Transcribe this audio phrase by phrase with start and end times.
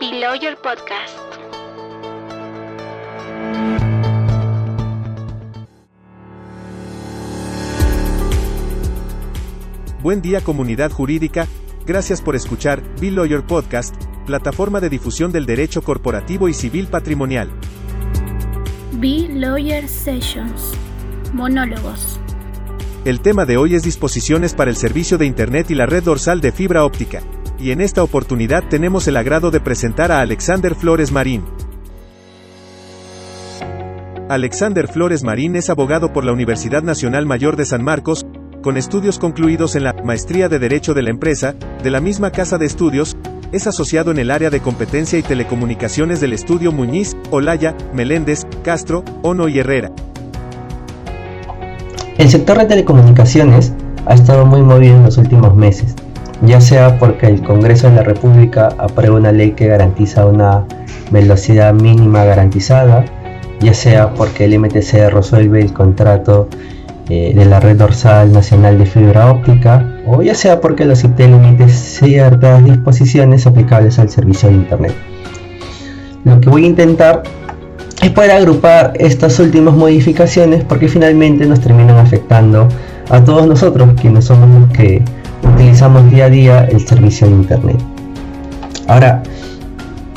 [0.00, 1.18] Below Your Podcast.
[10.00, 11.48] Buen día comunidad jurídica,
[11.84, 17.50] gracias por escuchar Bill Lawyer Podcast, plataforma de difusión del derecho corporativo y civil patrimonial.
[18.92, 20.74] Be Lawyer Sessions.
[21.32, 22.20] Monólogos.
[23.04, 26.40] El tema de hoy es disposiciones para el servicio de Internet y la red dorsal
[26.40, 27.20] de fibra óptica.
[27.60, 31.44] Y en esta oportunidad tenemos el agrado de presentar a Alexander Flores Marín.
[34.28, 38.26] Alexander Flores Marín es abogado por la Universidad Nacional Mayor de San Marcos,
[38.62, 42.58] con estudios concluidos en la Maestría de Derecho de la Empresa, de la misma casa
[42.58, 43.16] de estudios,
[43.50, 49.02] es asociado en el área de competencia y telecomunicaciones del estudio Muñiz, Olaya, Meléndez, Castro,
[49.22, 49.90] Ono y Herrera.
[52.18, 53.72] El sector de telecomunicaciones
[54.06, 55.94] ha estado muy movido en los últimos meses,
[56.42, 60.64] ya sea porque el Congreso de la República aprueba una ley que garantiza una
[61.10, 63.04] velocidad mínima garantizada,
[63.60, 66.48] ya sea porque el MTC resuelve el contrato
[67.08, 71.34] eh, de la red dorsal nacional de fibra óptica, o ya sea porque la CITEL
[71.34, 74.94] emite ciertas disposiciones aplicables al servicio de Internet.
[76.24, 77.22] Lo que voy a intentar
[78.02, 82.68] es poder agrupar estas últimas modificaciones porque finalmente nos terminan afectando
[83.10, 85.02] a todos nosotros quienes somos los que
[85.42, 87.78] utilizamos día a día el servicio de internet.
[88.86, 89.22] Ahora,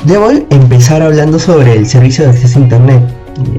[0.04, 3.02] debo empezar hablando sobre el servicio de acceso a internet.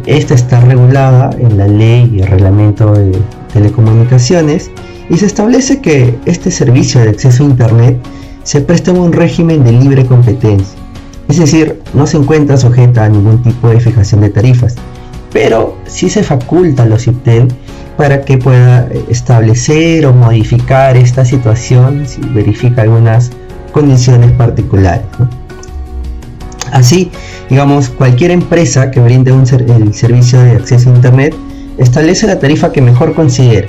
[0.06, 3.18] Esta está regulada en la ley y el reglamento de
[3.54, 4.72] telecomunicaciones
[5.10, 7.98] y se establece que este servicio de acceso a internet
[8.44, 10.84] se presta en un régimen de libre competencia
[11.30, 14.76] es decir, no se encuentra sujeta a ningún tipo de fijación de tarifas,
[15.32, 17.48] pero sí se faculta a los IPTEL
[17.98, 23.32] para que pueda eh, establecer o modificar esta situación si verifica algunas
[23.72, 25.06] condiciones particulares.
[26.72, 27.12] Así,
[27.50, 31.36] digamos, cualquier empresa que brinde el servicio de acceso a Internet
[31.78, 33.68] establece la tarifa que mejor considere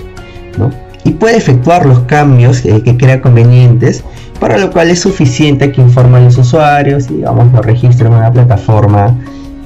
[1.05, 4.03] y puede efectuar los cambios eh, que crea convenientes
[4.41, 8.15] para lo cual es suficiente que informe a los usuarios y digamos lo registre en
[8.15, 9.17] una plataforma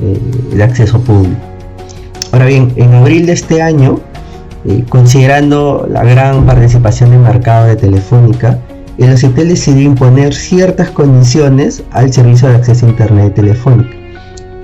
[0.02, 0.20] eh,
[0.54, 1.40] de acceso público.
[2.32, 4.00] Ahora bien, en abril de este año,
[4.88, 8.58] considerando la gran participación de mercado de Telefónica,
[8.98, 13.96] el OCITEL decidió imponer ciertas condiciones al servicio de acceso a Internet de Telefónica.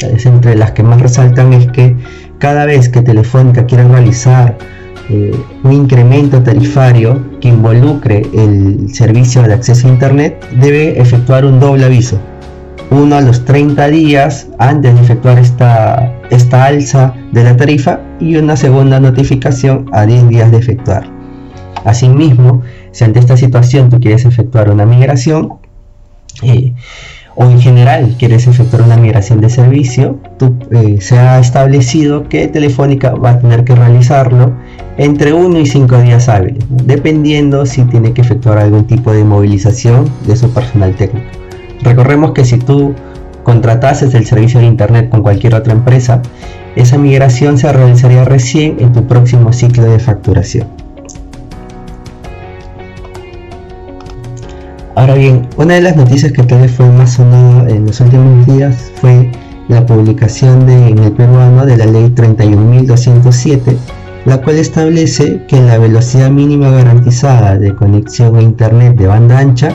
[0.00, 1.96] Entre las que más resaltan es que
[2.38, 4.58] cada vez que Telefónica quiera realizar
[5.08, 5.32] eh,
[5.62, 11.84] un incremento tarifario que involucre el servicio de acceso a Internet debe efectuar un doble
[11.84, 12.18] aviso.
[12.94, 18.36] Uno a los 30 días antes de efectuar esta, esta alza de la tarifa y
[18.36, 21.10] una segunda notificación a 10 días de efectuar.
[21.84, 22.62] Asimismo,
[22.92, 25.54] si ante esta situación tú quieres efectuar una migración,
[26.44, 26.72] eh,
[27.34, 30.20] o en general quieres efectuar una migración de servicio,
[30.70, 34.52] eh, se ha establecido que Telefónica va a tener que realizarlo
[34.98, 40.08] entre 1 y 5 días hábiles, dependiendo si tiene que efectuar algún tipo de movilización
[40.28, 41.43] de su personal técnico.
[41.84, 42.94] Recordemos que si tú
[43.42, 46.22] contratases el servicio de Internet con cualquier otra empresa,
[46.76, 50.66] esa migración se realizaría recién en tu próximo ciclo de facturación.
[54.96, 58.46] Ahora bien, una de las noticias que tal vez fue más sonada en los últimos
[58.46, 59.30] días fue
[59.68, 63.76] la publicación de, en el peruano de la ley 31.207,
[64.24, 69.70] la cual establece que la velocidad mínima garantizada de conexión a Internet de banda ancha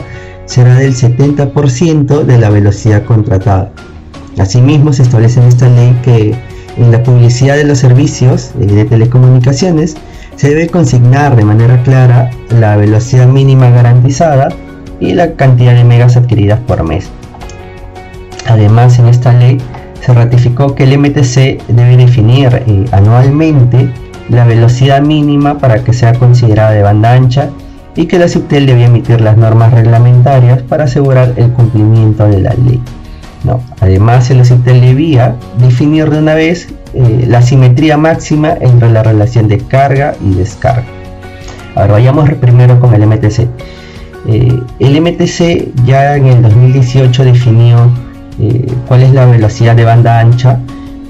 [0.50, 3.70] será del 70% de la velocidad contratada.
[4.36, 6.34] Asimismo, se establece en esta ley que
[6.76, 9.96] en la publicidad de los servicios eh, de telecomunicaciones
[10.34, 14.48] se debe consignar de manera clara la velocidad mínima garantizada
[14.98, 17.08] y la cantidad de megas adquiridas por mes.
[18.48, 19.58] Además, en esta ley
[20.00, 23.88] se ratificó que el MTC debe definir eh, anualmente
[24.28, 27.50] la velocidad mínima para que sea considerada de banda ancha
[28.00, 32.54] y que la CIPTEL debe emitir las normas reglamentarias para asegurar el cumplimiento de la
[32.54, 32.80] ley.
[33.44, 33.62] No.
[33.80, 39.48] Además, el CIPTEL debía definir de una vez eh, la simetría máxima entre la relación
[39.48, 40.86] de carga y descarga.
[41.74, 43.40] Ahora vayamos primero con el MTC.
[44.28, 47.90] Eh, el MTC ya en el 2018 definió
[48.40, 50.58] eh, cuál es la velocidad de banda ancha.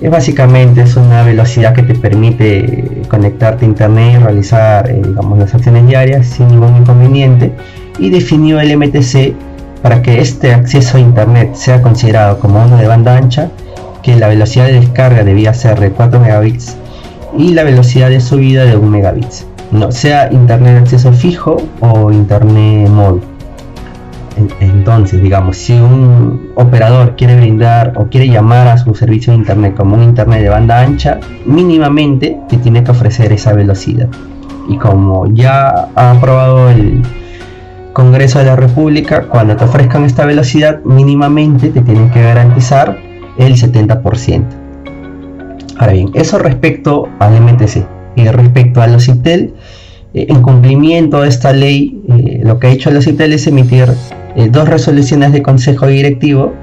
[0.00, 5.38] Es básicamente es una velocidad que te permite conectarte a internet y realizar eh, digamos,
[5.38, 7.52] las acciones diarias sin ningún inconveniente.
[7.98, 9.34] Y definió el MTC
[9.82, 13.50] para que este acceso a internet sea considerado como uno de banda ancha,
[14.02, 16.76] que la velocidad de descarga debía ser de 4 megabits
[17.36, 22.88] y la velocidad de subida de 1 megabits no sea internet acceso fijo o internet
[22.88, 23.29] móvil.
[24.60, 29.74] Entonces, digamos, si un operador quiere brindar o quiere llamar a su servicio de internet
[29.76, 34.08] como un internet de banda ancha, mínimamente te tiene que ofrecer esa velocidad.
[34.68, 37.02] Y como ya ha aprobado el
[37.92, 42.98] Congreso de la República, cuando te ofrezcan esta velocidad, mínimamente te tienen que garantizar
[43.36, 44.44] el 70%.
[45.78, 47.86] Ahora bien, eso respecto al MTC.
[48.16, 49.54] Y respecto a los ITEL,
[50.14, 53.88] eh, en cumplimiento de esta ley, eh, lo que ha hecho los ITEL es emitir
[54.36, 56.54] eh, dos resoluciones de consejo directivo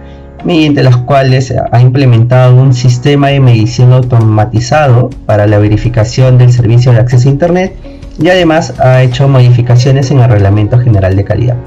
[0.45, 6.91] mediante las cuales ha implementado un sistema de medición automatizado para la verificación del servicio
[6.91, 7.75] de acceso a Internet
[8.21, 11.57] y además ha hecho modificaciones en el Reglamento General de Calidad.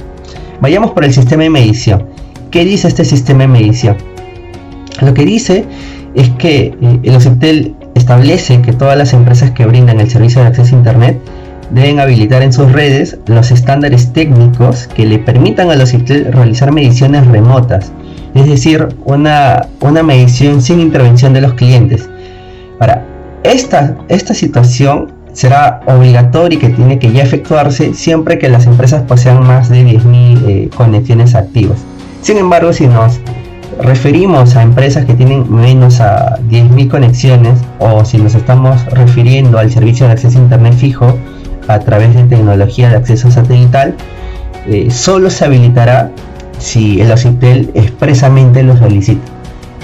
[0.60, 2.06] Vayamos por el sistema de medición.
[2.50, 3.96] ¿Qué dice este sistema de medición?
[5.00, 5.64] Lo que dice
[6.14, 10.74] es que el OCIPTEL establece que todas las empresas que brindan el servicio de acceso
[10.74, 11.18] a Internet
[11.70, 16.72] deben habilitar en sus redes los estándares técnicos que le permitan a los OCIPTEL realizar
[16.72, 17.92] mediciones remotas,
[18.34, 22.08] es decir, una, una medición sin intervención de los clientes.
[22.78, 23.04] Para
[23.42, 29.02] esta, esta situación será obligatoria y que tiene que ya efectuarse siempre que las empresas
[29.02, 31.78] posean más de 10.000 eh, conexiones activas.
[32.20, 33.20] Sin embargo, si nos
[33.80, 39.70] referimos a empresas que tienen menos a 10.000 conexiones o si nos estamos refiriendo al
[39.70, 41.16] servicio de acceso a Internet fijo
[41.74, 43.94] a través de tecnología de acceso satelital,
[44.66, 46.10] eh, solo se habilitará
[46.58, 49.22] si el OCIPTEL expresamente lo solicita.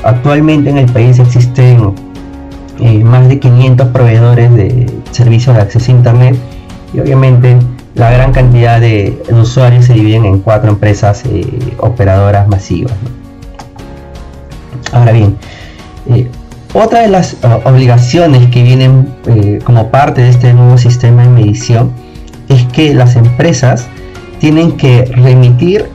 [0.04, 1.94] Actualmente en el país existen
[2.78, 6.36] eh, más de 500 proveedores de servicios de acceso a Internet
[6.92, 7.56] y obviamente
[7.94, 12.92] la gran cantidad de, usuarios se dividen en cuatro empresas eh, operadoras masivas.
[14.92, 15.36] Ahora bien,
[16.10, 16.28] eh,
[16.78, 19.08] otra de las obligaciones que vienen
[19.64, 21.92] como parte de este nuevo sistema de medición
[22.48, 23.88] es que las empresas
[24.38, 25.86] tienen que remitir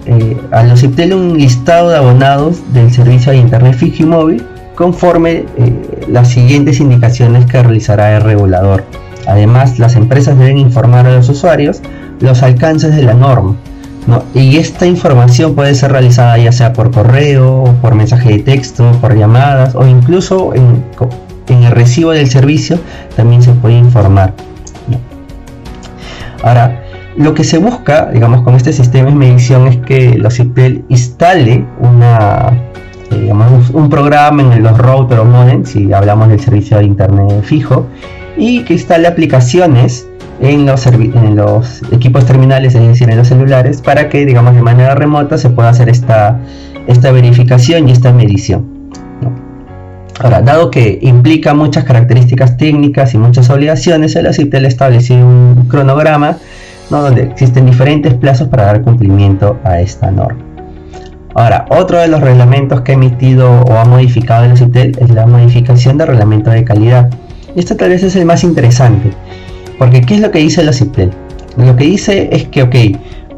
[0.52, 4.44] a los IPTEL un listado de abonados del servicio de Internet fijo y móvil
[4.76, 8.84] conforme eh, las siguientes indicaciones que realizará el regulador.
[9.28, 11.82] Además, las empresas deben informar a los usuarios
[12.20, 13.56] los alcances de la norma.
[14.34, 19.16] Y esta información puede ser realizada ya sea por correo, por mensaje de texto, por
[19.16, 20.84] llamadas o incluso en,
[21.48, 22.80] el recibo del servicio
[23.16, 24.34] también se puede informar.
[26.44, 26.82] Ahora,
[27.18, 31.66] lo que se busca, digamos, con este sistema de medición es que los CIPEL instale
[33.12, 33.32] este,
[33.74, 37.86] un programa en los routers o modem, si hablamos del servicio de internet fijo,
[38.38, 40.08] y que instale aplicaciones
[40.42, 45.38] en los, equipos terminales, es decir, en los celulares, para que, digamos, de manera remota
[45.38, 46.40] se pueda hacer esta,
[46.88, 48.82] esta verificación y esta medición.
[50.20, 56.38] Ahora, dado que implica muchas características técnicas y muchas obligaciones, el le establecido un cronograma
[56.90, 60.44] donde existen diferentes plazos para dar cumplimiento a esta norma.
[61.34, 65.26] Ahora, otro de los reglamentos que ha emitido o ha modificado el CITEL es la
[65.26, 67.10] modificación del reglamento de calidad.
[67.56, 69.12] Y Esto tal vez es el más interesante,
[69.82, 71.10] porque ¿qué es lo que dice el CITEL?
[71.58, 72.76] Lo que dice es que, ok,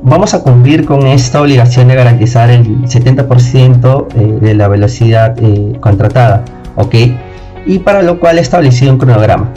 [0.02, 5.72] vamos a cumplir con esta obligación de garantizar el 70% eh, de la velocidad eh,
[5.80, 6.44] contratada,
[6.76, 6.96] ok,
[7.66, 9.54] y para lo cual ha establecido un cronograma.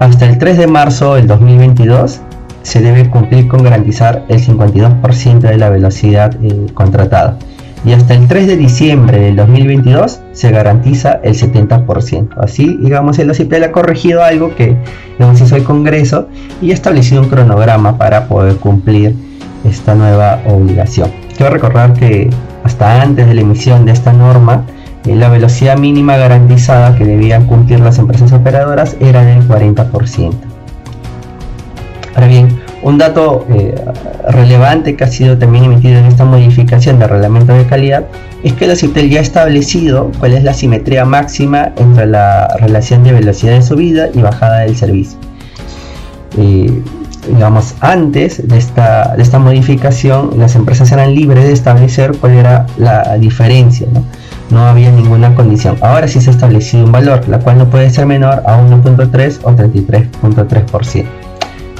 [0.00, 2.20] Hasta el 3 de marzo del 2022
[2.60, 7.38] se debe cumplir con garantizar el 52% de la velocidad eh, contratada
[7.88, 12.34] y hasta el 3 de diciembre del 2022 se garantiza el 70%.
[12.36, 14.76] Así, digamos, el OCIPEL ha corregido algo que
[15.18, 16.28] nos hizo el Congreso
[16.60, 19.14] y ha establecido un cronograma para poder cumplir
[19.64, 21.10] esta nueva obligación.
[21.34, 22.28] Quiero recordar que
[22.62, 24.66] hasta antes de la emisión de esta norma,
[25.06, 30.34] eh, la velocidad mínima garantizada que debían cumplir las empresas operadoras era del 40%.
[32.14, 33.74] Ahora bien, un dato eh,
[34.28, 38.04] relevante que ha sido también emitido en esta modificación del reglamento de calidad
[38.44, 43.02] es que la CITEL ya ha establecido cuál es la simetría máxima entre la relación
[43.02, 45.18] de velocidad de subida y bajada del servicio.
[46.36, 46.82] Eh,
[47.28, 52.66] digamos, antes de esta, de esta modificación, las empresas eran libres de establecer cuál era
[52.78, 54.04] la diferencia, ¿no?
[54.50, 55.76] no había ninguna condición.
[55.80, 59.40] Ahora sí se ha establecido un valor, la cual no puede ser menor a 1.3
[59.42, 61.27] o 33.3%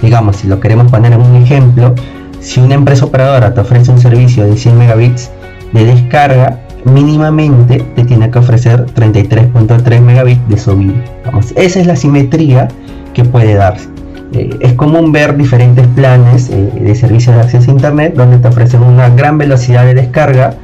[0.02, 1.94] digamos, si lo queremos poner en un ejemplo,
[2.40, 5.30] si una empresa operadora te ofrece un servicio de 100 megabits
[5.72, 11.04] de descarga, mínimamente te tiene que ofrecer 33.3 megabits de subida.
[11.24, 12.68] Vamos, esa es la simetría
[13.14, 13.88] que puede darse.
[14.32, 18.48] Eh, es común ver diferentes planes eh, de servicios de acceso a internet donde te
[18.48, 20.54] ofrecen una gran velocidad de descarga,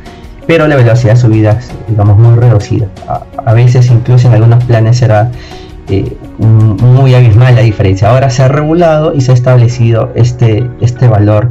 [0.47, 2.87] pero la velocidad de subida es digamos muy reducida.
[3.45, 5.31] a veces incluso en algunos planes será
[5.88, 8.11] eh, muy abismal la diferencia.
[8.11, 11.50] Ahora se ha regulado y se ha establecido este, este valor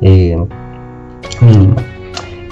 [0.00, 0.36] eh,
[1.40, 1.76] mínimo.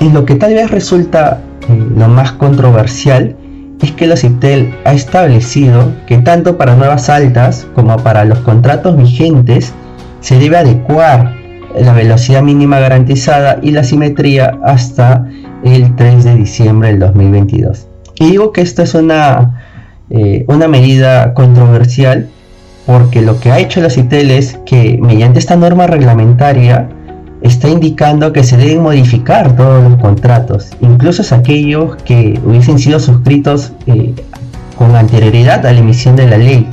[0.00, 3.36] en lo que tal vez resulta eh, lo más controversial
[3.80, 8.96] es que la CIPTEL ha establecido que tanto para nuevas altas como para los contratos
[8.96, 9.72] vigentes
[10.20, 11.34] se debe adecuar
[11.78, 15.26] la velocidad mínima garantizada y la simetría hasta
[15.64, 17.86] el 3 de diciembre del 2022.
[18.16, 19.61] Y digo que esta es una,
[20.14, 22.28] eh, una medida controversial
[22.86, 26.88] porque lo que ha hecho la CITEL es que mediante esta norma reglamentaria
[27.40, 33.72] está indicando que se deben modificar todos los contratos, incluso aquellos que hubiesen sido suscritos
[33.86, 34.14] eh,
[34.76, 36.68] con anterioridad a la emisión de la ley.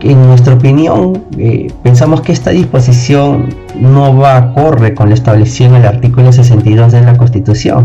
[0.00, 5.76] En nuestra opinión, eh, pensamos que esta disposición no va acorde con lo establecido en
[5.82, 7.84] el artículo 62 de la Constitución,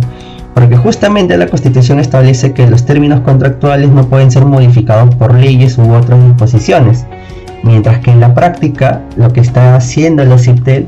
[0.58, 5.78] porque justamente la Constitución establece que los términos contractuales no pueden ser modificados por leyes
[5.78, 7.06] u otras disposiciones,
[7.62, 10.88] mientras que en la práctica lo que está haciendo la CITEL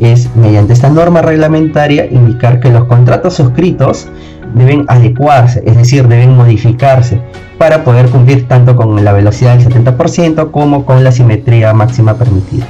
[0.00, 4.06] es, mediante esta norma reglamentaria, indicar que los contratos suscritos
[4.54, 7.18] deben adecuarse, es decir, deben modificarse
[7.56, 12.66] para poder cumplir tanto con la velocidad del 70% como con la simetría máxima permitida.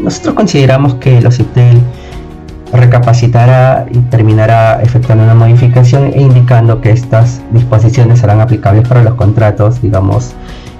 [0.00, 1.82] Nosotros consideramos que la CITEL
[2.72, 9.14] recapacitará y terminará efectuando una modificación e indicando que estas disposiciones serán aplicables para los
[9.14, 10.34] contratos, digamos,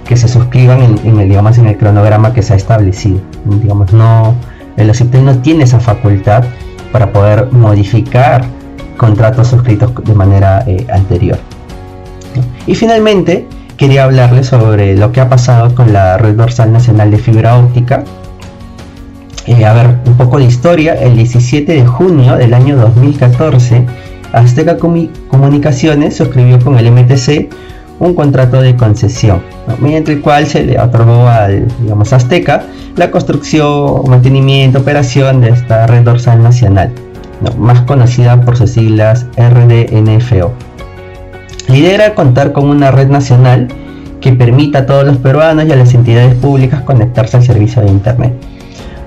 [0.05, 3.19] que se suscriban en, el, digamos, en el cronograma que se ha establecido.
[3.45, 4.35] Digamos, no,
[4.77, 6.43] el OCIPTEL no tiene esa facultad
[6.91, 8.43] para poder modificar
[8.97, 11.37] contratos suscritos de manera eh, anterior.
[12.65, 17.17] Y finalmente, quería hablarles sobre lo que ha pasado con la Red Dorsal Nacional de
[17.17, 18.03] Fibra Óptica,
[19.47, 20.93] eh, a ver, un poco de historia.
[20.93, 23.85] El 17 de junio del año 2014,
[24.33, 27.49] Azteca Comunicaciones suscribió con el MTC
[27.99, 29.41] un contrato de concesión,
[29.79, 31.65] mediante el cual se le otorgó al,
[32.11, 36.91] Azteca la construcción, mantenimiento, operación de esta red dorsal nacional,
[37.57, 40.51] más conocida por sus siglas RDNFO.
[41.69, 43.67] La idea era contar con una red nacional
[44.19, 47.89] que permita a todos los peruanos y a las entidades públicas conectarse al servicio de
[47.89, 48.33] Internet.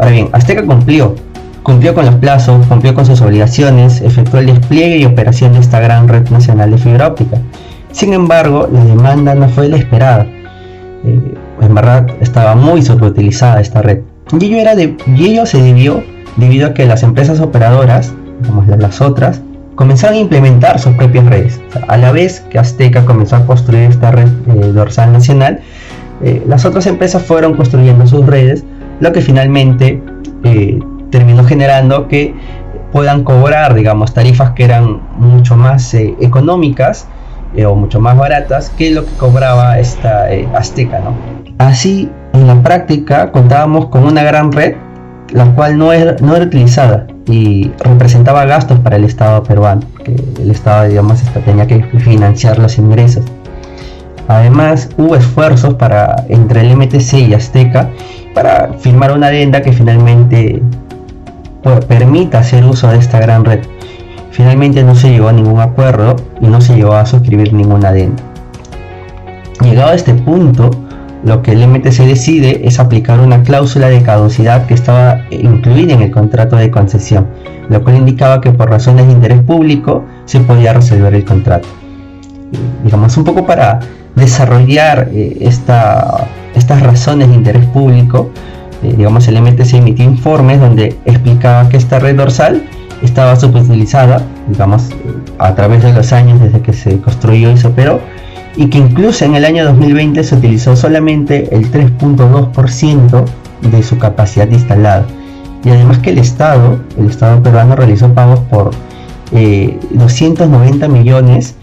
[0.01, 1.15] Ahora bien, Azteca cumplió,
[1.63, 5.79] cumplió con los plazos, cumplió con sus obligaciones, efectuó el despliegue y operación de esta
[5.79, 7.37] gran red nacional de fibra óptica.
[7.93, 10.23] Sin embargo, la demanda no fue la esperada.
[11.05, 14.01] Eh, en verdad estaba muy subutilizada esta red.
[14.41, 16.03] Y ello, era y ello se debió
[16.37, 18.15] debido a que las empresas operadoras,
[18.47, 19.43] como las otras,
[19.75, 21.61] comenzaron a implementar sus propias redes.
[21.89, 25.61] a la vez que Azteca comenzó a construir esta red eh, dorsal nacional,
[26.23, 28.65] eh, las otras empresas fueron construyendo sus redes
[29.01, 30.03] lo que finalmente
[30.45, 30.79] eh,
[31.11, 32.35] terminó generando que
[32.93, 37.07] puedan cobrar, digamos, tarifas que eran mucho más eh, económicas
[37.57, 41.15] eh, o mucho más baratas que lo que cobraba esta Azteca, ¿no?
[41.59, 44.77] Así, en la práctica, contábamos con una gran red,
[45.33, 50.15] la cual no era, no era utilizada y representaba gastos para el Estado peruano, que
[50.43, 53.25] el Estado, digamos, tenía que financiar los ingresos.
[54.27, 57.91] Además, hubo esfuerzos para, entre el MTC y Azteca
[58.41, 60.63] para firmar una adenda que finalmente
[61.63, 63.61] pues, permita hacer uso de esta gran red.
[64.31, 68.23] Finalmente no se llegó a ningún acuerdo y no se llegó a suscribir ninguna adenda.
[69.63, 70.71] Llegado a este punto,
[71.23, 76.01] lo que el MTC decide es aplicar una cláusula de caducidad que estaba incluida en
[76.01, 77.27] el contrato de concesión,
[77.69, 81.69] lo cual indicaba que por razones de interés público se podía resolver el contrato.
[82.85, 83.81] Digamos, un poco para
[84.17, 86.27] desarrollar eh, esta
[86.71, 88.31] estas razones de interés público,
[88.85, 92.63] eh, digamos, el MTC emitió informes donde explicaba que esta red dorsal
[93.03, 94.89] estaba subutilizada, digamos,
[95.39, 98.01] a través de los años desde que se construyó y se operó,
[98.55, 103.25] y que incluso en el año 2020 se utilizó solamente el 3.2%
[103.63, 105.05] de su capacidad instalada.
[105.65, 108.71] Y además que el Estado, el Estado peruano realizó pagos por
[109.33, 111.57] 290 eh, millones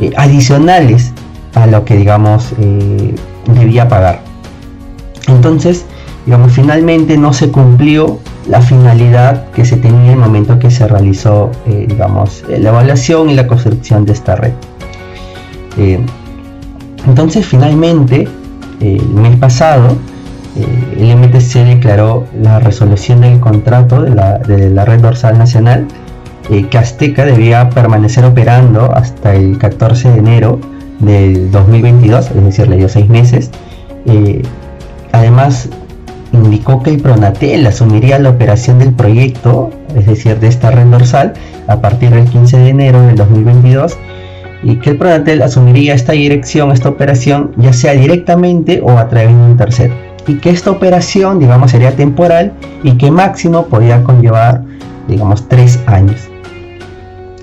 [0.00, 1.12] eh, adicionales
[1.54, 2.52] a lo que digamos
[3.54, 4.29] debía pagar.
[5.30, 5.84] Entonces,
[6.26, 8.18] digamos, finalmente no se cumplió
[8.48, 13.30] la finalidad que se tenía en el momento que se realizó, eh, digamos, la evaluación
[13.30, 14.52] y la construcción de esta red.
[15.78, 16.00] Eh,
[17.06, 18.28] entonces, finalmente,
[18.80, 19.96] el mes pasado,
[20.56, 25.86] eh, el MTC declaró la resolución del contrato de la, de la red dorsal nacional
[26.68, 30.58] que Azteca debía permanecer operando hasta el 14 de enero
[30.98, 33.52] del 2022, es decir, le dio seis meses,
[35.12, 35.68] Además,
[36.32, 41.34] indicó que el Pronatel asumiría la operación del proyecto, es decir, de esta red dorsal,
[41.66, 43.96] a partir del 15 de enero del 2022
[44.62, 49.30] y que el Pronatel asumiría esta dirección, esta operación, ya sea directamente o a través
[49.30, 49.94] de un tercero.
[50.26, 52.52] Y que esta operación, digamos, sería temporal
[52.82, 54.62] y que máximo podía conllevar,
[55.08, 56.29] digamos, tres años.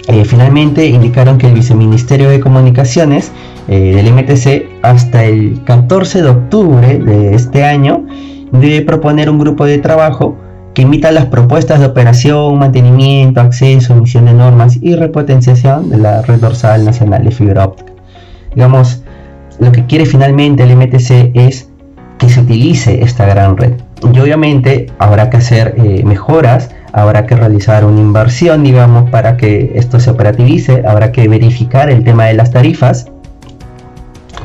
[0.08, 3.32] Eh, finalmente indicaron que el Viceministerio de Comunicaciones
[3.68, 8.06] eh, del MTC hasta el 14 de octubre de este año
[8.52, 10.38] debe proponer un grupo de trabajo
[10.74, 16.22] que imita las propuestas de operación, mantenimiento, acceso, emisión de normas y repotenciación de la
[16.22, 17.92] red dorsal nacional de fibra óptica.
[18.54, 19.04] Digamos,
[19.60, 21.70] lo que quiere finalmente el MTC es
[22.18, 23.74] que se utilice esta gran red.
[24.14, 29.72] Y obviamente habrá que hacer eh, mejoras, habrá que realizar una inversión, digamos, para que
[29.76, 33.06] esto se operativice, habrá que verificar el tema de las tarifas,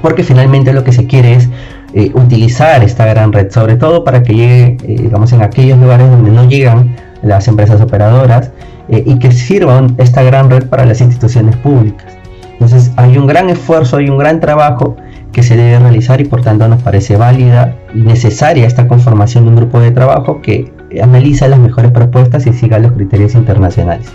[0.02, 1.48] porque finalmente lo que se quiere es
[1.94, 6.10] eh, utilizar esta gran red, sobre todo para que llegue, eh, digamos, en aquellos lugares
[6.10, 8.50] donde no llegan las empresas operadoras
[8.88, 12.12] y que sirva esta gran red para las instituciones públicas.
[12.54, 14.96] Entonces hay un gran esfuerzo, hay un gran trabajo
[15.32, 19.50] que se debe realizar y por tanto nos parece válida y necesaria esta conformación de
[19.50, 24.08] un grupo de trabajo que analiza las mejores propuestas y siga los criterios internacionales.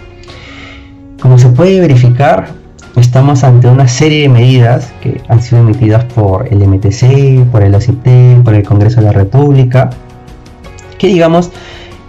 [1.22, 2.48] Como se puede verificar,
[2.96, 7.74] estamos ante una serie de medidas que han sido emitidas por el MTC, por el
[7.74, 9.90] OCT, por el Congreso de la República,
[10.98, 11.52] que digamos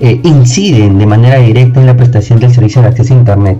[0.00, 3.58] eh, inciden de manera directa en la prestación del servicio de acceso a Internet.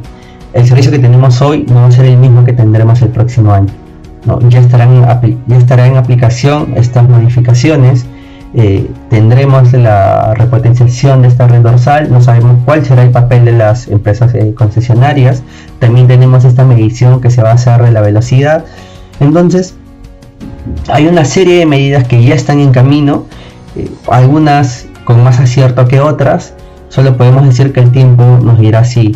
[0.53, 3.53] El servicio que tenemos hoy no va a ser el mismo que tendremos el próximo
[3.53, 3.73] año
[4.49, 5.05] ya, estarán
[5.47, 8.07] ya en aplicación estas modificaciones.
[8.55, 13.53] Eh, tendremos la repotenciación de esta red dorsal, no sabemos cuál será el papel de
[13.53, 15.43] las empresas eh, concesionarias,
[15.81, 18.65] también tenemos esta medición que se va a hacer de la velocidad.
[19.21, 19.75] Entonces,
[20.89, 23.27] hay una serie de medidas que ya están en camino,
[23.77, 26.55] eh, algunas con más acierto que otras,
[26.89, 29.15] solo podemos decir que el tiempo nos dirá si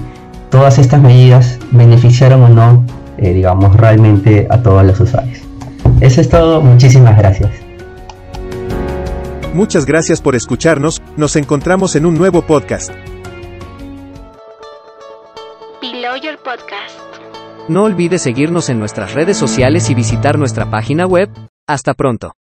[0.50, 2.84] todas estas medidas beneficiaron o no
[3.18, 5.38] digamos, realmente a todos los usuarios.
[6.00, 7.61] Eso es todo, muchísimas gracias.
[9.54, 12.90] Muchas gracias por escucharnos, nos encontramos en un nuevo podcast.
[15.80, 16.98] Below Your Podcast.
[17.68, 21.28] No olvides seguirnos en nuestras redes sociales y visitar nuestra página web.
[21.66, 22.32] Hasta pronto.